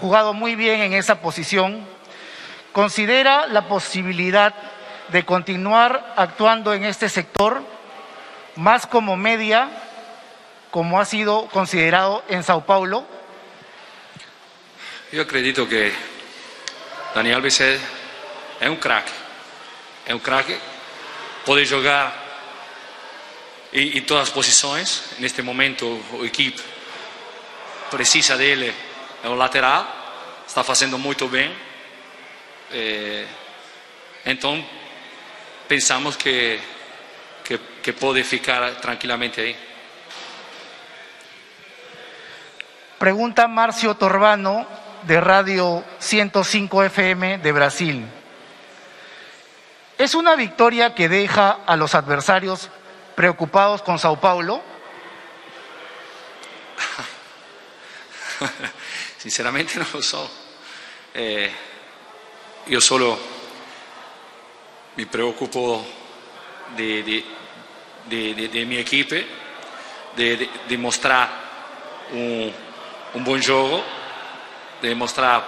jugado 0.00 0.32
muy 0.32 0.56
bien 0.56 0.80
en 0.80 0.92
esa 0.94 1.20
posición, 1.20 1.86
¿considera 2.72 3.46
la 3.46 3.68
posibilidad 3.68 4.54
de 5.08 5.24
continuar 5.24 6.14
actuando 6.16 6.72
en 6.72 6.84
este 6.84 7.08
sector 7.08 7.62
más 8.56 8.86
como 8.86 9.16
media, 9.16 9.68
como 10.70 11.00
ha 11.00 11.04
sido 11.04 11.46
considerado 11.48 12.24
en 12.28 12.42
Sao 12.42 12.64
Paulo? 12.64 13.06
Io 15.12 15.22
acredito 15.22 15.66
che 15.66 15.92
Dani 17.14 17.32
Alves 17.32 17.60
è, 17.60 17.78
è 18.58 18.66
un 18.66 18.78
crack, 18.78 19.10
è 20.04 20.12
un 20.12 20.20
crack, 20.20 20.58
può 21.44 21.56
giocare 21.58 22.12
in, 23.72 23.96
in 23.96 24.06
todas 24.06 24.28
as 24.28 24.30
posições. 24.30 25.16
Neste 25.18 25.42
momento, 25.42 26.00
o 26.12 26.24
equipe 26.24 26.62
precisa 27.90 28.36
dele, 28.36 28.72
é 29.22 29.28
um 29.28 29.34
lateral, 29.34 29.86
está 30.46 30.64
fazendo 30.64 30.98
muito 30.98 31.28
bem. 31.28 31.54
Eh, 32.72 33.26
então, 34.24 34.64
pensamos 35.68 36.16
que, 36.16 36.60
que, 37.44 37.58
que 37.82 37.92
pode 37.92 38.24
ficar 38.24 38.76
tranquilamente 38.76 39.40
aí. 39.40 39.56
Pregunta 42.98 43.48
Marcio 43.48 43.94
Torbano 43.94 44.66
de 45.02 45.20
Radio 45.20 45.84
105 45.98 46.82
FM 46.84 47.38
de 47.38 47.52
Brasil. 47.52 48.06
¿Es 49.96 50.14
una 50.14 50.34
victoria 50.36 50.94
que 50.94 51.08
deja 51.08 51.58
a 51.66 51.76
los 51.76 51.94
adversarios 51.94 52.70
preocupados 53.14 53.82
con 53.82 53.98
Sao 53.98 54.20
Paulo? 54.20 54.62
Sinceramente 59.20 59.76
non 59.76 59.86
lo 59.90 60.00
so. 60.00 60.30
Eh, 61.12 61.52
io 62.64 62.80
solo 62.80 63.20
mi 64.94 65.04
preoccupo 65.04 65.84
di, 66.68 67.02
di, 67.02 67.24
di, 68.04 68.32
di, 68.32 68.48
di 68.48 68.64
mia 68.64 68.78
equipe, 68.78 69.26
di, 70.14 70.36
di, 70.38 70.50
di 70.64 70.76
mostrare 70.78 71.30
un, 72.12 72.50
un 73.12 73.22
buon 73.22 73.40
gioco, 73.40 73.84
di 74.80 74.94
mostrare 74.94 75.44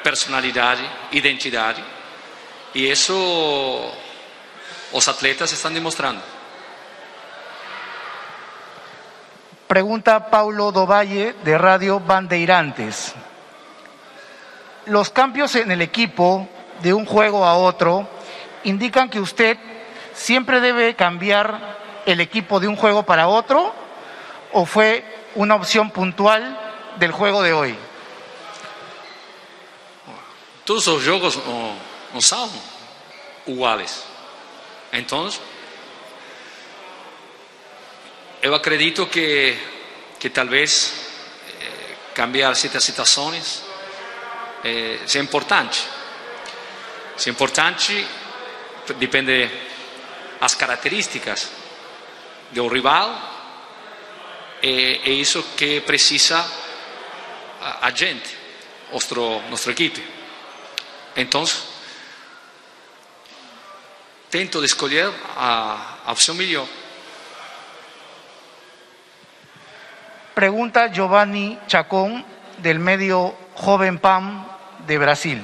personalidade, 0.00 0.88
identidade. 1.10 1.82
E 2.74 2.88
isso 2.88 3.12
os 4.92 5.08
atletas 5.08 5.50
estão 5.50 5.72
demonstrando. 5.72 6.22
Pregunta 9.72 10.28
Paulo 10.28 10.70
Dovalle 10.70 11.32
de 11.44 11.56
Radio 11.56 11.98
Bandeirantes. 11.98 13.14
Los 14.84 15.08
cambios 15.08 15.54
en 15.54 15.70
el 15.70 15.80
equipo 15.80 16.46
de 16.82 16.92
un 16.92 17.06
juego 17.06 17.46
a 17.46 17.56
otro 17.56 18.06
indican 18.64 19.08
que 19.08 19.18
usted 19.18 19.56
siempre 20.12 20.60
debe 20.60 20.94
cambiar 20.94 22.02
el 22.04 22.20
equipo 22.20 22.60
de 22.60 22.68
un 22.68 22.76
juego 22.76 23.04
para 23.04 23.28
otro 23.28 23.74
o 24.52 24.66
fue 24.66 25.06
una 25.36 25.54
opción 25.54 25.90
puntual 25.90 26.54
del 26.98 27.12
juego 27.12 27.40
de 27.40 27.54
hoy? 27.54 27.74
Todos 30.66 30.86
os 30.86 31.02
jogos 31.02 31.36
não, 31.46 31.74
não 32.12 32.20
são 32.20 32.46
iguais. 33.46 34.04
Então, 34.92 35.30
eu 38.42 38.52
acredito 38.56 39.06
que, 39.06 39.56
que 40.18 40.28
talvez 40.30 40.92
eh, 41.60 41.94
cambiar 42.12 42.56
certas 42.56 42.82
situações 42.82 43.62
eh, 44.64 44.98
seja 45.06 45.20
importante. 45.20 45.86
Se 47.16 47.28
é 47.28 47.32
importante, 47.32 48.04
depende 48.98 49.48
das 50.40 50.56
características 50.56 51.52
do 52.50 52.66
rival 52.66 53.30
e 54.60 55.00
é 55.04 55.10
isso 55.10 55.44
que 55.56 55.80
precisa 55.82 56.44
a, 57.60 57.86
a 57.86 57.90
gente, 57.92 58.36
nosso, 58.90 59.14
nossa 59.50 59.70
equipe. 59.70 60.02
Então, 61.14 61.44
tento 64.28 64.64
escolher 64.64 65.12
a, 65.36 65.98
a 66.06 66.10
opção 66.10 66.34
melhor. 66.34 66.66
Pregunta 70.34 70.86
Giovanni 70.86 71.58
Chacón 71.66 72.24
del 72.62 72.78
medio 72.78 73.34
Joven 73.54 73.98
PAM 73.98 74.46
de 74.86 74.96
Brasil. 74.96 75.42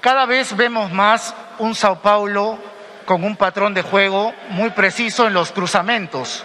Cada 0.00 0.24
vez 0.24 0.56
vemos 0.56 0.90
más 0.90 1.34
un 1.58 1.74
Sao 1.74 2.00
Paulo 2.00 2.58
con 3.04 3.24
un 3.24 3.36
patrón 3.36 3.74
de 3.74 3.82
juego 3.82 4.32
muy 4.48 4.70
preciso 4.70 5.26
en 5.26 5.34
los 5.34 5.52
cruzamientos. 5.52 6.44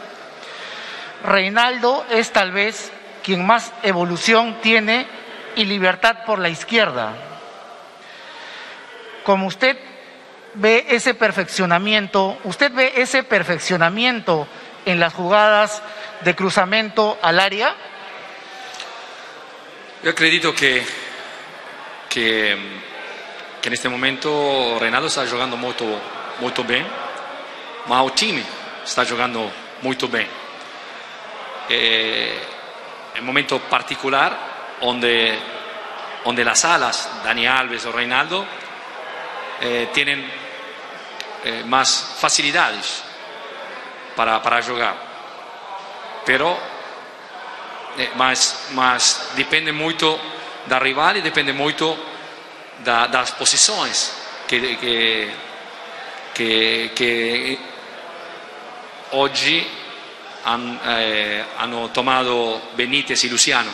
Reinaldo 1.24 2.06
es 2.10 2.32
tal 2.32 2.52
vez 2.52 2.92
quien 3.24 3.46
más 3.46 3.72
evolución 3.84 4.58
tiene 4.62 5.08
y 5.56 5.64
libertad 5.64 6.26
por 6.26 6.40
la 6.40 6.50
izquierda. 6.50 7.14
Como 9.24 9.48
usted 9.48 9.78
ve 10.56 10.88
ese 10.90 11.14
perfeccionamiento, 11.14 12.38
usted 12.44 12.72
ve 12.74 12.94
ese 12.98 13.24
perfeccionamiento 13.24 14.46
en 14.88 15.02
las 15.02 15.14
jugadas 15.14 15.82
de 16.22 16.34
cruzamiento 16.34 17.20
al 17.22 17.40
área? 17.40 17.76
Io 20.02 20.10
acredito 20.10 20.54
che, 20.54 20.86
che, 22.08 22.58
che 23.60 23.68
in 23.68 23.68
questo 23.68 23.90
momento 23.90 24.78
Renato 24.80 25.10
sta 25.10 25.26
giocando 25.26 25.58
molto, 25.58 25.86
molto 26.38 26.64
bene, 26.64 26.88
ma 27.84 28.02
il 28.02 28.14
team 28.14 28.42
sta 28.84 29.04
giocando 29.04 29.52
molto 29.80 30.08
bene. 30.08 30.46
E 31.68 32.40
è 33.12 33.20
un 33.20 33.26
momento 33.26 33.60
particolare 33.60 34.38
donde, 34.80 35.38
donde 36.24 36.44
las 36.46 36.64
alas, 36.64 37.10
Dani 37.24 37.46
Alves 37.46 37.84
o 37.84 37.92
Reinaldo, 37.92 38.46
eh, 39.60 39.90
tienen 39.92 40.24
eh, 41.44 41.64
más 41.66 42.16
facilidades 42.20 43.04
para, 44.18 44.42
para 44.42 44.62
jogar. 44.62 44.98
Pero, 46.26 46.58
eh, 47.98 48.10
mas, 48.16 49.30
depende 49.36 49.72
muito 49.72 50.20
da 50.66 50.80
rival 50.80 51.18
e 51.18 51.22
depende 51.22 51.54
muito 51.54 51.96
da, 52.80 53.06
das 53.08 53.32
posições 53.32 54.12
que, 54.48 54.76
que, 56.34 56.92
que, 56.94 57.60
oggi 59.12 59.66
han, 60.44 60.80
eh, 60.84 61.46
hanno 61.58 61.90
tomato 61.92 62.72
Benítez 62.76 63.24
y 63.24 63.30
Luciano, 63.30 63.72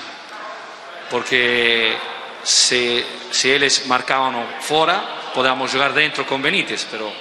porque 1.10 1.98
se, 2.44 3.06
se 3.32 3.56
eles 3.56 3.88
marcavam 3.88 4.46
fora, 4.60 5.32
podíamos 5.34 5.72
jogar 5.72 5.94
dentro 5.94 6.26
con 6.26 6.42
Benítez, 6.42 6.86
pero 6.90 7.12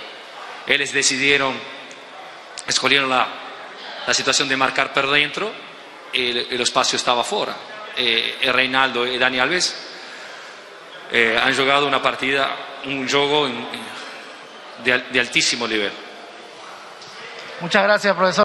eles 0.67 0.93
decidieron, 0.93 1.55
escogieron 2.67 3.09
la, 3.11 3.27
la 4.07 4.15
situación 4.15 4.49
de 4.49 4.57
marcar 4.57 4.93
por 4.93 5.11
dentro 5.11 5.53
y 6.13 6.31
el, 6.31 6.37
el 6.51 6.61
espacio 6.61 6.97
estaba 6.97 7.25
fuera. 7.25 7.55
Eh, 7.97 8.39
e 8.41 8.53
Reinaldo 8.53 9.07
y 9.07 9.19
Dani 9.19 9.39
Alves 9.39 9.77
eh, 11.11 11.39
han 11.43 11.55
jugado 11.55 11.87
una 11.87 12.01
partida, 12.01 12.49
un 12.87 13.07
en- 13.47 13.67
de, 14.85 14.99
de 14.99 15.21
altísimo 15.21 15.69
nivel. 15.69 15.93
Muchas 17.61 17.83
gracias, 17.85 18.17
profesor. 18.17 18.41